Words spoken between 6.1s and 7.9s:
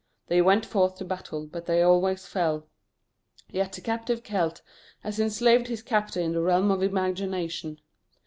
in the realm of imagination.